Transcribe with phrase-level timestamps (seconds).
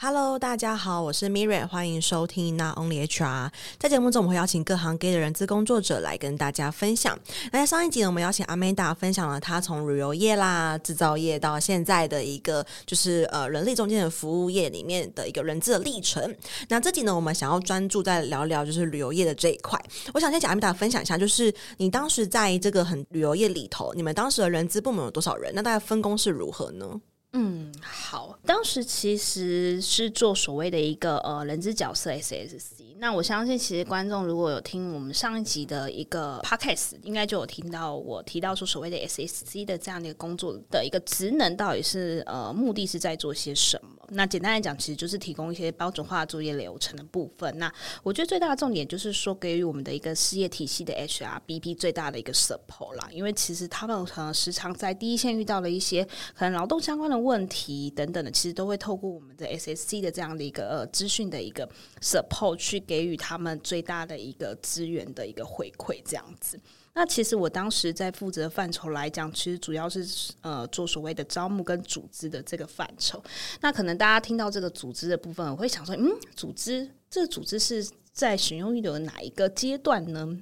[0.00, 3.50] Hello，大家好，我是 Miriam，欢迎收听 Not Only HR。
[3.80, 7.18] 在节目中，我们会邀请各行各业的人资工作者来跟大家分享。
[7.50, 16.32] 那在上一集呢，我们邀请 Amanda 分享了她从旅游业啦、制造业到现在的一个就是呃人力中间的服务业里面的一个人资的历程。
[16.68, 19.76] 那这集呢，我们想要专注在聊聊就是旅游业的这一块。
[20.14, 25.52] 我想先请 Amanda 分享一下，就是你当时在这个很旅游业里头，你们当时的人资部门有多少人？
[25.56, 26.88] 那大概分工是如何呢？
[27.32, 32.96] 嗯，好，当时其实是做所谓的一个呃人资角色 SSC。
[33.00, 43.97] 那我相信，其实观众如果有听我们上一集的一个 podcast，应该就有听到我提到说所谓的 SSC 的这样的一个工作的一个职能到底是呃目的是在做些什么。
[44.10, 47.56] 那简单来讲，其实就是提供一些标准化作业流程的部分。
[47.58, 47.72] 那
[48.02, 53.08] 我觉得最大的重点就是说，给予我们的一个事业体系的 HR BP 最大的一个 support 啦。
[53.12, 56.02] 因为其实他们可能时常在第一线遇到了一些
[56.34, 61.68] 可能劳动相关的问题等等的，其实都会透过我们的 SSC 的这样的一个呃资讯的一个
[62.00, 62.78] support 去。
[62.88, 66.58] 给予他们最大的一个资源的一个回馈，这样子。
[66.94, 73.22] 那其实我当时在负责范畴来讲，其实主要是呃做所谓的招募跟组织的这个范畴。
[73.60, 80.38] 那可能大家听到这个组织的部分，我会想说，嗯，组织这个组织是在选用育留的哪一个阶段呢？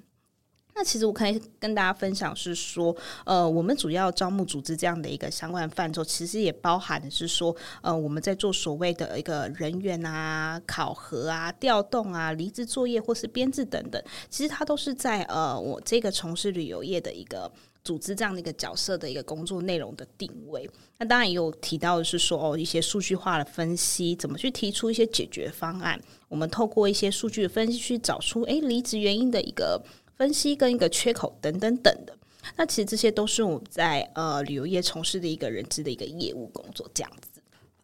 [0.79, 17.51] 那其实我可以跟大家分享是说，呃，我们主要招募组织这样的一个相关范畴，其实也包含的是说，呃，我们在做所谓的一个人员啊、考核啊、调动啊、离职作业或是编制等等，其实它都是在呃我这个从事旅游业的一个
[17.83, 20.69] 组织这样的一个角色的一个工作内容的定位。
[20.99, 25.99] 那当然也有提到的是说，哦，一些数据化的分析，怎么去提出一些解决方案？
[26.29, 29.83] 我们透过一些数据分析去找出，诶，离职原因的一个。
[30.17, 32.17] 分析跟一个缺口等等等的，
[32.57, 37.41] 那其实这些都是我们在呃旅游业从事的一个人资的一个业务工作这样子，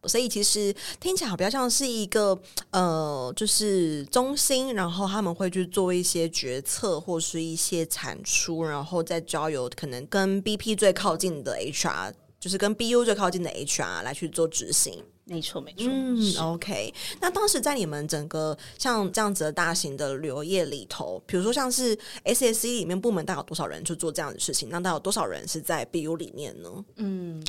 [0.08, 2.36] 所以其实听起来比较像是一个
[2.70, 15.04] 呃，就是中心，然后他们会去做一些决策或是一些产出，然后再交由可能跟 BP 最靠近的 HR，就是跟 BU 最靠近的 HR 来去做执行。
[15.24, 15.86] 没错，没错。
[15.88, 16.92] 嗯，OK。
[17.20, 24.68] 那当时在你们整个像这样子的大型的旅游业里头，比如说像是 SSC 里面部门，大概有多少人去做这样的事情？
[24.68, 26.84] 那大概有多少人是在 BU 里面呢？
[26.96, 27.42] 嗯。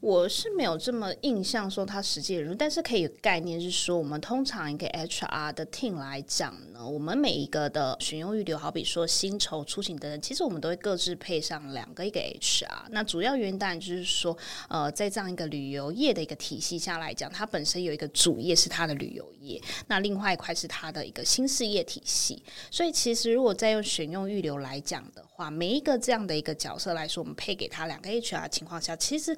[0.00, 12.88] 我是没有这么印象说他实际的人，但是可以概念是说，我们通常一个 HR 的 team 来讲呢，我们每一个的选用预留，好比说薪酬、出勤等等，其实我们都会各自配上两个一个 HR。
[12.90, 14.36] 那主要原因当然就是说，
[14.68, 22.42] 呃，在这样一个旅游业的一个体系下来讲，它本身有一个主业是它的旅游业，那另外一块是它的一个新事业体系。
[22.70, 29.36] 所以其实如果再用选用预留来讲的话，每一个这样的一个角色来说，我们配给他两个 HR 情况下，其实。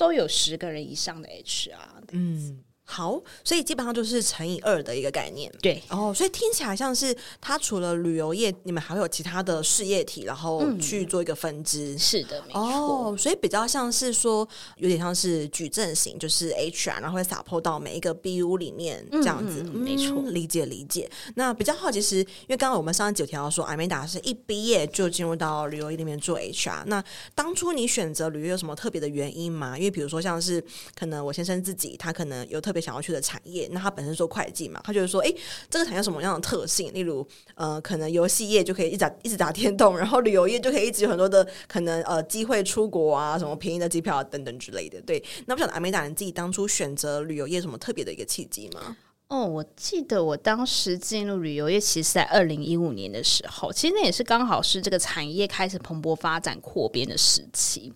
[0.00, 1.74] 都有十个人以上的 HR，
[2.12, 2.64] 嗯。
[2.90, 5.50] 好，所以基本上就是乘以二的一个概念。
[5.62, 11.94] 对，哦，所以听起来像是它除了旅游业，你们还会有其他的事业体，然后去做一个分支。
[11.94, 12.60] 嗯、是的，没错。
[12.60, 14.46] 哦，所以比较像是说，
[14.78, 19.62] 有点像是矩阵型，就是 HR，然后会 support 到每一个 BU 里面这样子。
[19.62, 21.08] 嗯嗯、没错，理解理解。
[21.36, 26.82] 那比较好奇是，因为刚刚我们上一集有提到说，Amanda 是一毕业就进入到旅游业里面做 HR。
[26.86, 27.04] 那
[27.36, 29.78] 当初你选择旅游有什么特别的原因吗？
[29.78, 30.60] 因为比如说像是
[30.98, 32.79] 可能我先生自己，他可能有特别。
[32.80, 35.32] 想要去的产业，那他本身做会计嘛，他就是说，哎，
[35.68, 36.92] 这个产业什么样的特性？
[36.94, 45.00] 例如，呃，可能游戏业就可以一直打一直打电动，然后旅游业就可以一直有很多的可能，呃，机会出国啊，什么便宜的机票啊等等之类的。
[45.02, 48.96] 对，那不晓得阿美达你自己当初选择旅游业什么特别的一个契机吗？
[49.30, 57.92] 哦，我记得我当时进入旅游业，其实在二零一五年的时候，其实那也是刚好是这个产业开始蓬勃发展、扩编的时期。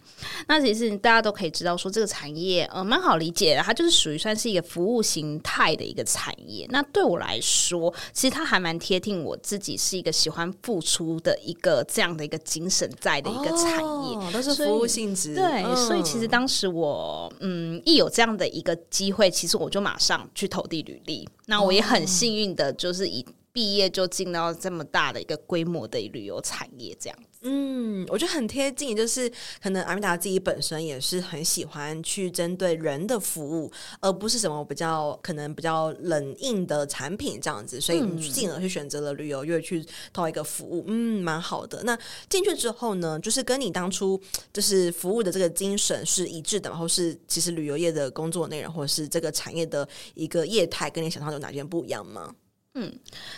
[0.46, 6.68] 那其实大家都可以知道，说这个产业呃蛮好理解的，它就是属于算是一个服务形态的一个产业。
[6.70, 15.34] 那对我来说，其实它还蛮贴近我自己是一个喜欢付出的一个这样的一个精神在的一个产业，哦、都是服务性质。
[15.34, 21.23] 对，嗯、所以其实当时我嗯一有这样的一个机会，其实我就马上去投递履历。
[21.46, 27.38] 那我也很幸运的，就是以毕业就进到这么大的一个规模的旅游产业，这样子。
[27.42, 29.30] 嗯，我觉得很贴近，就是
[29.62, 33.70] 可能阿米达自己本身也是很喜欢去针对人的服务，
[34.00, 38.00] 而不是什么比较可能比较冷硬的产品这样子，所以
[38.32, 41.80] 进而去选择了旅游业去做一个服务，嗯，蛮好的。
[41.84, 41.96] 那
[42.28, 44.20] 进去之后呢，就是跟你当初
[44.52, 52.34] 就是服务的这个精神是一致的，然后是其实旅游业的工作内容或者是这个产业的一个业态，跟你想象有哪件不一样吗？
[52.74, 52.92] 嗯，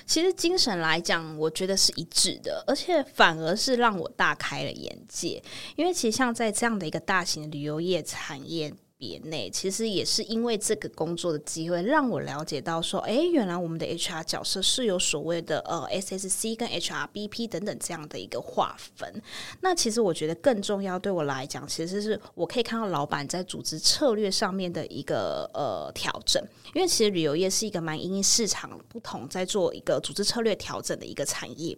[0.07, 5.43] 其实精神来讲，我觉得是一致的，而且反而是让我大开了眼界。
[5.77, 19.23] 因为其实像在这样的一个大型的旅游业产业别内，其实也是因为这个工作的机会，让我了解到说，哎，原来我们的 HR 角色是有所谓的呃 SSC 跟 HRBP 等等这样的一个划分。
[19.61, 26.43] 那其实我觉得更重要，对我来讲，其实是我可以看到老板在组织策略上面的一个呃调整，
[26.75, 31.77] 因为其实旅游业是一个蛮因市场不同，在做一个组织策略调整的一个产业。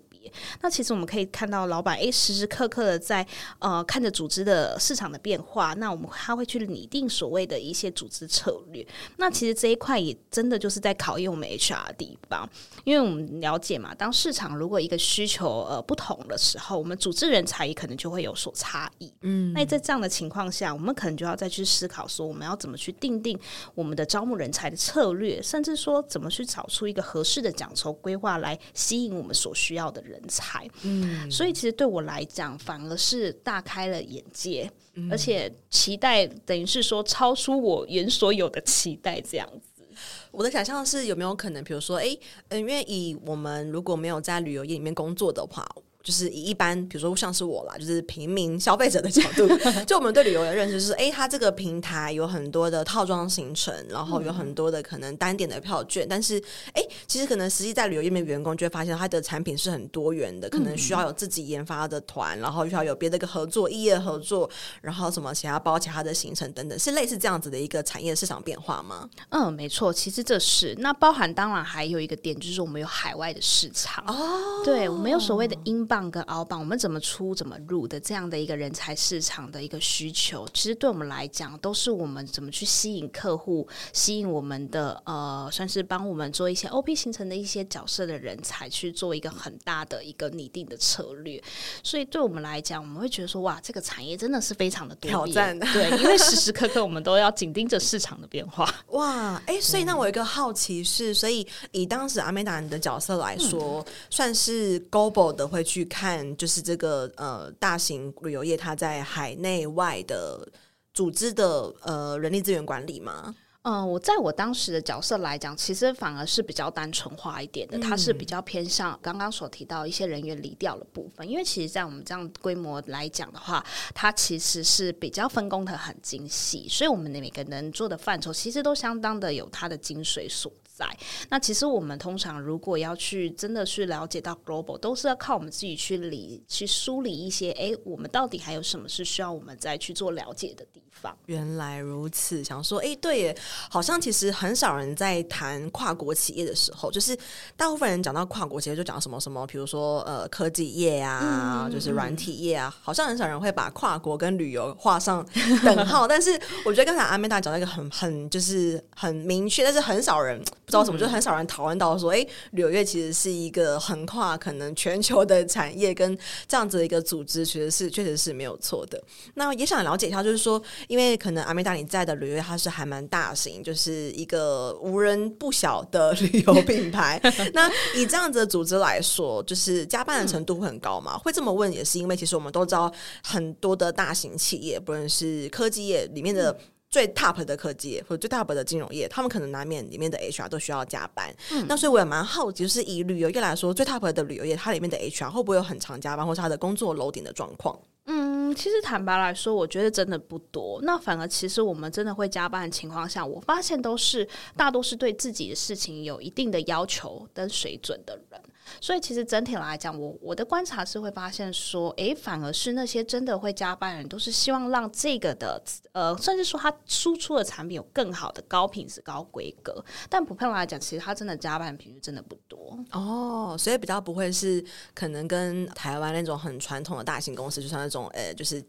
[0.62, 3.26] 那其实我们可以看到，老板诶，时时刻刻的在
[3.58, 5.74] 呃看着组织的市场的变化。
[5.74, 8.86] 那我们他会去拟定所谓的一些组织策略。
[9.16, 12.48] 那其实这一块也真的就是在考验我们 HR 的地方，
[12.84, 19.12] 因为我们了解嘛，当市场如果一个需求呃不同的时候，我们组织人才也可能就会有所差异。
[19.22, 23.38] 嗯，那在这样的情况下，我们可能就要再去思考说，我们要怎么去定定
[23.74, 30.17] 我们的招募人才的策略，甚至说怎么去找出一个合适的奖酬规划来吸引我们所需要的人。
[30.18, 39.84] 人才，嗯，所以其实对我来讲，反而是大开了眼界，嗯、而且期待等于是说超出我原所有的期待这样子。
[40.30, 42.16] 我的想象是有没有可能，比如说，哎，
[42.48, 45.66] 嗯，因为以我们如果没有在旅游业里面工作的话。
[46.02, 49.46] 就是以一般，比如说像是我啦，就是平民消费者的角度，
[49.84, 64.48] 就我们对旅游的认识是，哎、欸，它这个平台有很多的套装行程，然后有很多的可能单点的票券，但是，哎、欸，其实可能实际在旅游业面员工就会发现，它的产品是很多元的，可能需要有自己研发的团，然后需要有别的一个合作、异业合作，
[64.80, 69.08] 然后什么其他包其他的行程等等，是类似这样子的一个产业市场变化吗？
[69.30, 70.74] 嗯，没错，其实这是。
[70.78, 76.08] 那包含当然还有一个点，就是我们有海外的市场哦，对，我们有所谓的英镑。
[76.10, 91.42] 跟澳榜，我们怎么出怎么入的这样的一个人才市场的一个需求，其实对我们来讲，都是我们怎么去吸引客户，吸引我们的呃，算是帮我们做一些 OP 形成的一些角色的人才去做一个很大的一个拟定的策略。
[91.82, 98.72] 所以对我们来讲，我们会觉得说，哇，这个产业真的是非常的多挑战，对，因为时时刻刻我们都要紧盯着市场的变化。
[98.88, 105.77] 哇，哎、欸，所以那我有一个好奇是，所以以当时阿美达你的角色来说，嗯、算是 global 的会去。
[105.84, 110.46] 看，就是这个呃，大型旅游业，它在海内外的
[110.92, 113.34] 组织的呃人力资源管理吗？
[113.62, 121.28] 嗯，我在我当时的角色来讲，其实反而是比较单纯化一点的，它是比较偏向刚刚所提到一些人员离掉的部分。
[121.28, 123.62] 因为其实，在我们这样规模来讲的话，
[123.94, 130.86] 它其实是比较分工的很精细，所以我们的每个人做的范畴其实都相当的有它的精髓所在。
[131.28, 141.16] 那其实我们通常如果要去真的去了解到 global，都是要靠我们自己去理去梳理一些，哎，我们到底还有什么是需要我们再去做了解的地方？
[141.26, 143.36] 原来如此，想说，哎，对耶，
[143.70, 147.16] 好像其实很少人在谈跨国企业的时候，就是
[147.56, 155.26] 大部分人讲到跨国企业就讲什么什么，比如说呃科技业啊，嗯、就是软体业啊，好像很少人会把跨国跟旅游画上
[155.64, 156.06] 等号。
[156.06, 156.30] 但是
[156.64, 160.38] 我觉得刚才阿美达讲到一个很很就是很明确，但是很少人。
[160.38, 166.16] 不知道什么，就很少人讨论到说，哎、欸，旅游业其实是一个横跨可能全球的产业，跟
[166.46, 169.02] 这样子的一个组织，其实是确实是没有错的。
[169.32, 177.20] 那也想了解一下，就是说，因为可能阿美达你在的旅游业它是还蛮大型，就是一个无人不晓的旅游品牌。
[177.54, 181.16] 那以这样子的组织来说，就是加班的程度会很高嘛？
[181.16, 182.92] 会这么问，也是因为其实我们都知道
[183.22, 186.58] 很多的大型企业，不论是科技业里面的。
[186.90, 191.30] 最 top 的科技或者最 top 的金融业，他们可能难免里面的 HR 都需要加班。
[191.50, 197.78] 嗯、那所以我也蛮好奇，就是以旅游业来说，最 top 的旅游业，它里面的 HR 会不会有很长加班，或是他的工作 loading 的状况？
[198.06, 198.17] 嗯，
[198.54, 200.80] 其实坦白来说，我觉得真的不多。
[200.82, 204.26] 那反而其实我们真的会加班的情况下，我发现都是
[204.56, 208.40] 大多是对自己的事情有一定的要求跟水准的人。
[208.80, 219.84] 所以其实整体来讲，我我的观察是会发现说，诶，反而是那些真的会加班的人，都是希望让这个的，呃，甚至说他输出的产品有更好的高品质、高规格。
[220.08, 228.62] 但普遍来讲，其实他真的加班频率真的不多哦，所以比较不会是可能跟台湾那种很传统的大型公司，就像那种呃，就是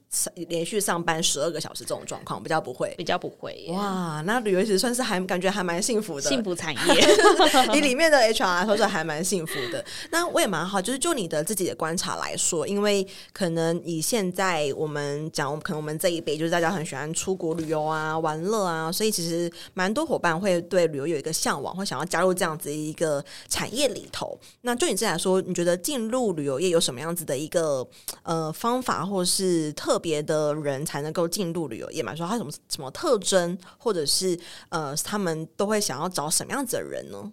[0.47, 3.65] 连续上班十二个小时这种状况，比较不会，比较不会。
[3.69, 7.07] 哇，那旅游其实算是还感觉还蛮幸福的幸福产业，
[7.73, 9.83] 你里面的 HR 来说是还蛮幸福的。
[10.11, 24.39] 那我也蛮好，就是就你的自己的观察来说，因为可能以现在我们讲，可能我们这一辈就是大家很喜欢出国旅游啊、玩乐啊，所以其实蛮多伙伴会对旅游有一个向往，或想要加入这样子一个产业里头。
[24.61, 27.87] 那就你自己来说，你觉得进入旅游业有什么样子的一个
[28.23, 32.15] 呃方法，或是特别的人才能够进入旅游业嘛？
[32.15, 34.37] 说他什么什么特征，或者是
[34.69, 37.31] 呃他们都会想要找什么样子的人呢？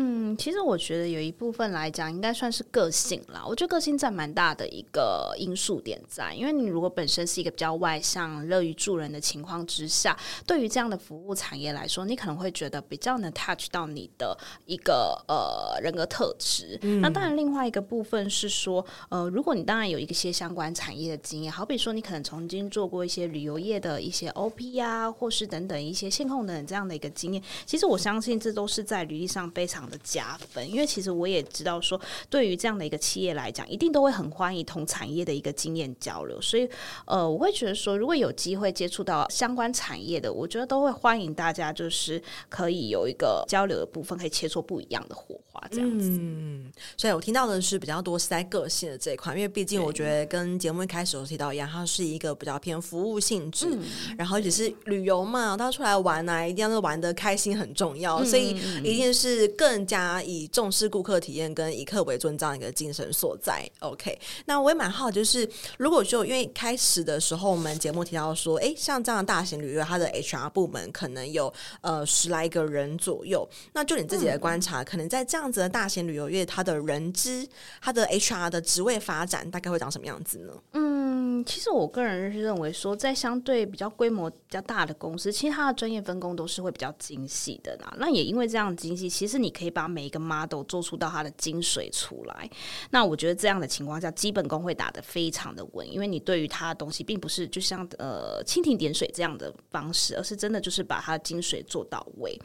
[0.00, 3.44] 嗯，其实我觉得有一部分来讲，应该算是个性啦。
[3.44, 16.78] 我觉得个性占蛮大的一个因素点在，因为你如果本身是一个比较外向、乐于助人的情况之下，对于这样的服务产业来说，你可能会觉得比较能 touch 到你的一个呃人格特质。
[16.82, 36.40] 嗯、那当然，另外一个部分是说，呃，如果你当然有一些相关产业的经验，好比说你可能曾经做过一些旅游业的一些 OP 啊，或是等等一些线控等这样的一个经验，其实我相信这都是在履历上非常的加分，因为其实我也知道说，对于这样的一个企业来讲，一定都会很欢迎同产业的一个经验交流。
[36.40, 36.68] 所以，
[37.06, 46.08] 呃，我会觉得说，如果有机会接触到相关产业的，我觉得都会欢迎大家，就是可以有一个交流的部分，可以切磋不一样的火花，这样子。
[46.10, 53.82] 嗯，所以我听到的是比较多是在个性的这一块，因为毕竟我觉得跟节目一开始有提到一样，它是一个比较偏服务性质，嗯、
[54.16, 60.08] 然后也是旅游嘛，他出来玩、啊，一定要是玩的开心很重要，嗯、所以一定是更加。
[60.22, 63.68] 以重视顾客体验跟以客为尊这样一个精神所在。
[63.80, 65.48] OK，那我也蛮好，就是
[65.78, 73.48] 如果就因为开始的时候我们节目提到说，哎，像这样的大型旅游，它的 HR 部门可能有呃十来个人左右。
[73.72, 77.46] 那就你自己的观察，嗯、可能在这样子的大型旅游业，它的人资、
[77.80, 80.52] 它的 HR 的职位发展大概会长什么样子呢？
[80.72, 81.07] 嗯，
[81.44, 87.94] 其实我个人是认为说，在相对比较规模比较大的公司，其实它的专业分工都是会比较精细的啦。
[87.98, 92.50] 那也因为这样精细，其实你可以把每一个 model 做出到它的精髓出来，
[92.90, 102.38] 那我觉得这样的情况下，基本功会打得非常的稳，因为你对于它的东西，并不是就像呃蜻蜓点水这样的方式，而是真的就是把它的精髓做到位。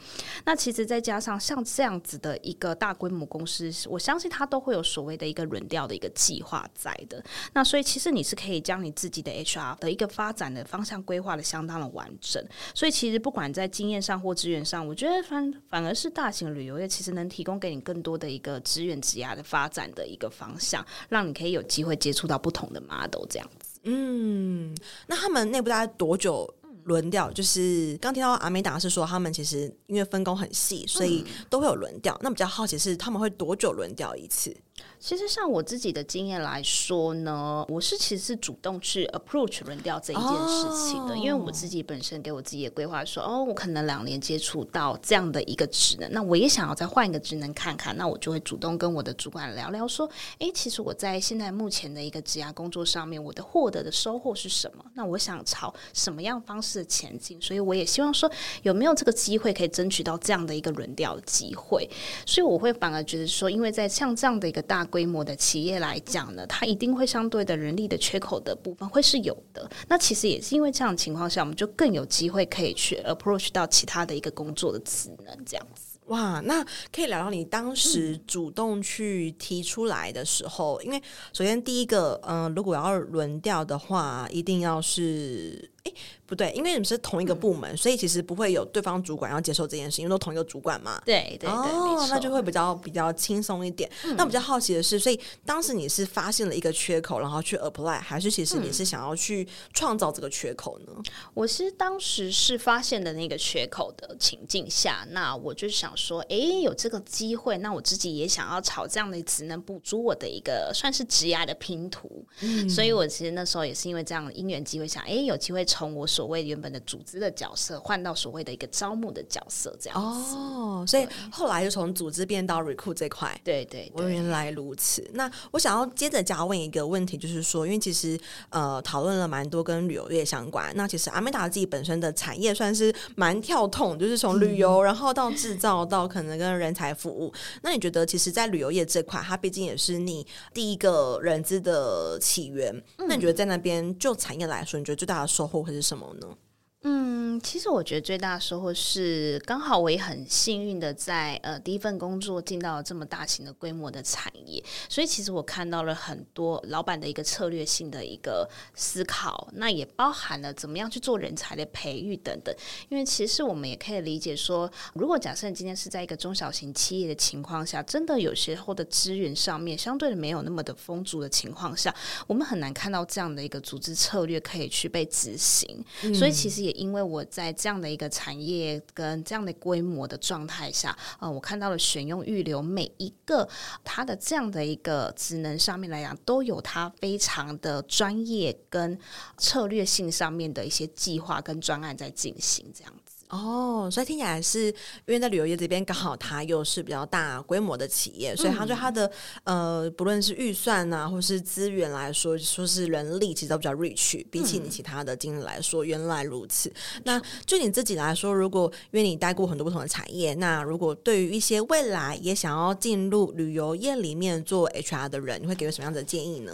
[0.44, 7.24] 那其实再加上像这样子的一个大规模公司，我相信它都会有所谓的一个轮调的一个计划在的。
[7.54, 12.46] 那所以其实你是可以将你自己的 HR 的一个发展的方向规划的相当的完整。
[12.74, 18.04] 所以其实不管在经验上或资源上，我觉得反反而是大型旅游业其实能提供给你更。
[18.04, 23.80] 多的一个资源职涯的发展的一个方向，让你可以有机会接触到不同的 model 这样子。
[23.84, 24.76] 嗯，
[25.06, 26.46] 那他们内部大概多久
[26.82, 27.32] 轮调？
[27.32, 32.12] 就是刚听到阿美达是说，他们其实因为分工很细，所以都会有轮调。
[32.16, 34.54] 嗯、那比较好奇是他们会多久轮调一次？
[34.98, 54.82] 其实，像我自己的经验来说呢，我是其实是主动去 approach 轮调这一件事情的，哦、因为我自己本身给我自己的规划说，哦，我可能两年接触到这样的一个职能，那我也想要再换一个职能看看，那我就会主动跟我的主管聊聊说，哎，其实我在现在目前的一个职涯工作上面，我的获得的收获是什么？
[54.94, 57.38] 那我想朝什么样方式的前进？
[57.42, 58.30] 所以我也希望说，
[58.62, 61.86] 有没有这个机会可以争取到这样的一个轮调的机会？
[62.24, 69.70] 所以我会反而觉得说，因为在像这样的一个大大规模的企业来讲呢，它一定会相对的人力的缺口的部分会是有的。
[69.86, 75.96] 那其实也是因为这样情况下，我们就更有机会可以去 approach 到其他的一个工作的职能，这样子。
[76.06, 76.60] 哇，那
[76.92, 81.00] 可以聊聊你当时主动去提出来的时候，因为
[81.32, 85.70] 首先第一个，嗯、如果要轮调的话，一定要是。
[85.84, 90.98] 诶，不对，因为你们是同一个部门，嗯、所以其实不会有对方主管要接受这件事，因为都同一个主管嘛。
[91.04, 93.90] 对对对，哦、那就会比较比较轻松一点。
[94.04, 100.92] 嗯、那比较好奇的是，所以当时你是发现了一个缺口，然后去 apply，还是其实你是想要去创造这个缺口呢？
[101.34, 112.24] 我是当时是发现的那个缺口的情境下，那我就想说，诶，有这个机会，那我自己也想要朝这样的职能补足我的一个算是职涯的拼图。
[112.40, 115.62] 嗯，所以我其实那时候也是因为这样的因缘机会，想，诶，有机会。
[115.74, 125.04] 从我所谓原本的组织的角色换到所谓的一个招募的角色，这样子哦，所以后来就从组织变到 recruit 这块，对对，我原来如此。
[125.14, 128.16] 那我想要接着加问一个问题，就是说，因为其实
[128.50, 137.32] 呃讨论了蛮多跟旅游业相关，那其实阿美达自己本身的产业算是蛮跳痛，就是从旅游然后到制造到可能跟人才服务。
[137.62, 145.63] 那你觉得，其实，在旅游业这块，它毕竟也是你第一个人资的起源，那你觉得在那边就产业来说，你觉得最大的收获？
[145.64, 146.36] 会是什么呢？
[146.86, 162.54] 嗯，其实我觉得最大的收获是，刚好我也很幸运的在呃第一份工作进到了这么大型的规模的产业，所以其实我看到了很多老板的一个策略性的一个思考，那也包含了怎么样去做人才的培育等等。
[162.90, 171.94] 因为其实我们也可以理解说，如果假设你今天是在一个中小型企业的情况下，真的有时候的资源上面相对的没有那么的丰足的情况下，
[172.26, 175.82] 我们很难看到这样的一个组织策略可以去被执行。
[176.02, 176.73] 嗯、所以其实也。
[176.74, 183.48] 因为我在这样的一个产业跟这样的规模的状态下，呃，我看到了选用预留每一个
[183.82, 188.98] 它的这样的一个职能上面来讲，都有它非常的专业跟
[189.38, 192.92] 策略性上面的一些计划跟专案在进行这样。
[193.34, 194.74] 哦，所以听起来是因
[195.06, 199.10] 为在旅游业这边刚好它又是比较大规模的企业，所以它对它的、
[199.42, 206.68] 嗯、呃不论是预算呐、啊，或是资源来说，说是人力其实都比较 rich，比起你其他的经历来说，原来如此。
[206.68, 216.52] 嗯、那就你自己来说，如果因为你待过很多不同的产业，那如果对于一些未来也想要进入旅游业里面做 HR 的人，你会给我什么样的建议呢？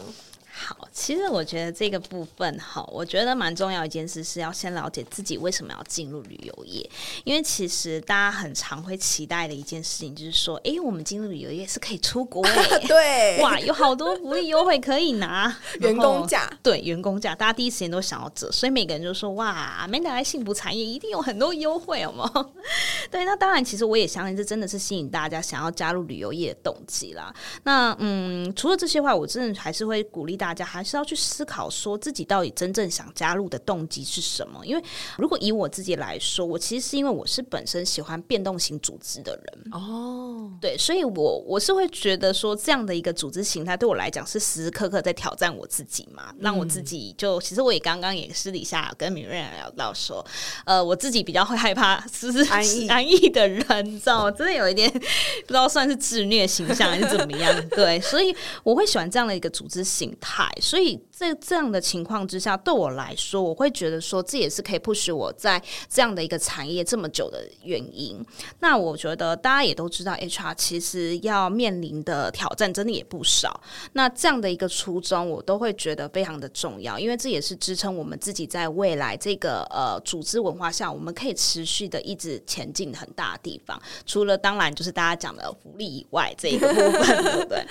[0.62, 6.88] 好，其实我觉得这个部分，哈，我觉得蛮重要一件事是要先了解自己为什么要进入旅游业，
[7.24, 12.42] 因为其实大家很常会期待的一件事情就是说，哎，我们进入旅游业是可以出国，
[12.86, 22.30] 对，哇，有好多福利优惠可以拿，员工价，对，员工价，大家第一时间都想要这，所以每个人就说，哇，Amanda 来幸福产业一定有很多优惠，好吗？
[23.10, 27.34] 对，那当然，其实我也相信这真的是吸引大家想要加入旅游业的动机啦。
[27.62, 30.49] 那嗯，除了这些话，我真的还是会鼓励大家。
[30.50, 34.66] 大家还是要去思考，说自己到底真正想加入的动机是什么？
[34.66, 34.82] 因为
[35.16, 50.26] 如果以我自己来说，我其实是因为我是本身喜欢变动型组织的人哦，对，所以我我是会觉得说，这样的一个组织形态对我来讲是时时刻刻在挑战我自己嘛，让我自己就其实我也刚刚也私底下跟敏瑞聊到说，
[50.64, 54.30] 呃，我自己比较会害怕是是安逸 安逸的人，你知道吗？
[54.32, 57.68] 真的有一点不知道算是自虐形象还是怎么样？
[57.68, 60.39] 对，所以我会喜欢这样的一个组织形态。
[60.60, 68.24] 所以在这样的情况之下，对我来说，我会觉得说，这也是可以 push 我在这样的一个产业这么久的原因。
[68.60, 73.60] 那我觉得大家也都知道，HR 其实要面临的挑战真的也不少。
[73.92, 83.78] 那这样的一个初衷，我都会觉得非常的重要，因为这也是支撑我们自己在未来这个呃组织文化下，我们可以持续的一直前进很大的地方。
[84.06, 87.62] 除了当然就是大家讲的福利以外，这一个部分对不对？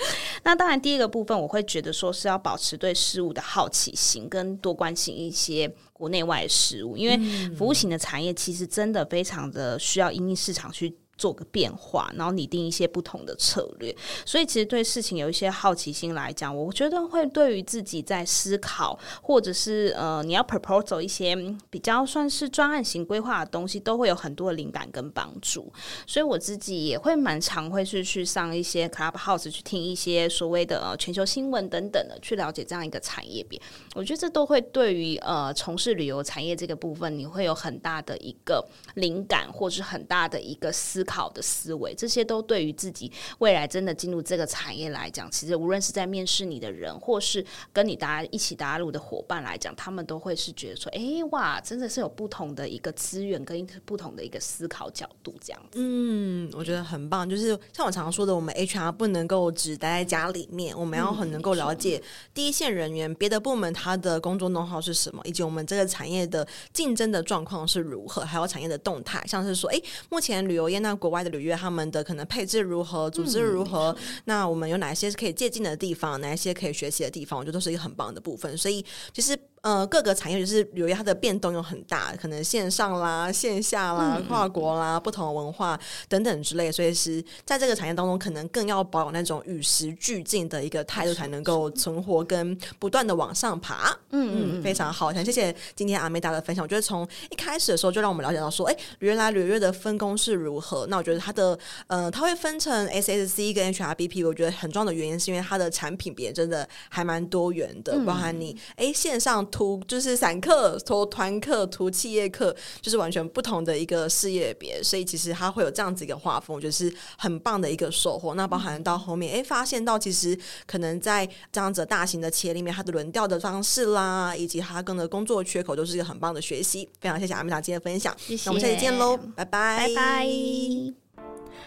[0.44, 7.18] 那当然第一个部分，我会觉得说是要保持对事物的好奇心，跟多关心一些国内外的事物，因为
[7.56, 10.96] 服务型的产业其实真的非常的需要因应市场去。
[11.20, 13.94] 做个变化，然后拟定一些不同的策略。
[14.24, 21.36] 所以，其实对事情有一些好奇心来讲，我觉得会对于自己在思考，或者是呃，你要 proposal 一些
[21.68, 25.70] 比较算是专案型规划的东西，都会有很多的灵感跟帮助。
[26.06, 33.60] 所以，我自己也会蛮常会是去上一些 Clubhouse 去听一些所谓的呃全球新闻等等的，去了解这样一个产业别。
[33.94, 41.04] 我觉得这都会对于呃从事旅游产业这个部分，你会有很大的一个灵感，或是很大的一个思。
[41.10, 57.28] 好的思维，这些都对于自己未来真的进入这个产业来讲，其实无论是在面试你的人，或是跟你大家一起搭路的伙伴来讲，他们都会是觉得说：“哎，哇，真的是有不同的一个资源跟不同的一个思考角度。”这样子，嗯，我觉得很棒。
[57.28, 62.00] 就是像我常常说的，我们 HR 不能够只待在家里面，我们要很能够了解
[62.32, 70.99] 第一线人员、别的部门他的工作 know-how 是什么，以及我们这个产业的竞争的状况是如何，还有产业的动态，像是说，哎，目前旅游业那。
[71.00, 73.88] 国外的旅约，他们的可能配置如何，组织如何？
[73.98, 77.38] 嗯、那我们有哪些是可以借鉴的地方，哪一些可以学习的地方？
[77.38, 78.56] 我觉得都是一个很棒的部分。
[78.56, 79.36] 所以，其实。
[79.62, 93.94] 呃，各个产业就是旅游业，它的变动又很大，可能线上啦、线下啦、嗯、跨国啦、不同的文化等等之类，所以是在这个产业当中，可能更要保有那种与时俱进的一个态度，才能够存活跟不断的往上爬。
[94.12, 96.62] 嗯嗯，非常好，想谢谢今天阿美达的分享。
[96.62, 100.86] 我觉得从一开始的时候就让我们了解到说，哎，原来旅游业的分工是如何。
[100.86, 109.46] 那我觉得它的呃，它会分成 SSC 跟 HRBP，我觉得很重要的原因是因为它的产品别真的还蛮多元的，嗯、包含你哎线上。
[109.50, 118.34] 图就是散客、图团客、图企业客，就是完全不同的一个事业别，所以其实它会有这样子一个画风，就是很棒的一个收获。
[118.34, 126.88] 那包含到后面，哎、欸，发现到其实可能在这样子大型的企业里面，它的轮调的方式啦，以及它跟的工作缺口，都是一个很棒的学习。
[127.00, 130.99] 非常谢谢阿米达今天的分享，那我们下期见喽，拜拜，拜拜。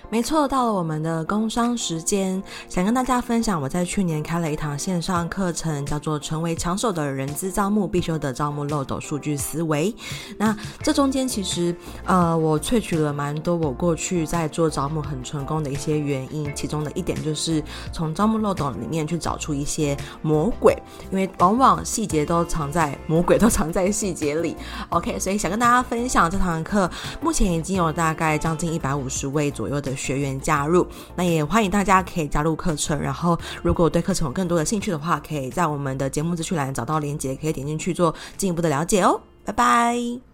[0.10, 9.92] 没错，到了我们的工商时间，想跟大家分享，我在去年开了一堂线上课程，叫做《成为抢手的人资招募必修的招募漏斗数据思维》。
[10.38, 20.78] 那这中间其实，呃，我萃取了蛮多我过去在做招募很成功的一些原因，其中的一点就是从招募漏斗里面去找出一些魔鬼，
[21.10, 24.56] 因为往往细节都藏在魔鬼都藏在细节里。
[24.89, 32.99] OK，所以想跟大家分享这堂课，目前已经有大概将近一百五十位左右的学员加入，那也欢迎大家可以加入课程。
[32.99, 39.19] 然后，如果对课程有更多的兴趣的话，可以在我们的节目资讯栏找到链接，可以点进去做进一步的了解哦。
[39.45, 40.33] 拜拜。